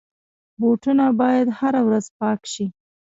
بوټونه 0.59 1.05
باید 1.21 1.47
هره 1.59 1.81
ورځ 1.87 2.05
پاک 2.19 2.41
شي. 2.53 2.65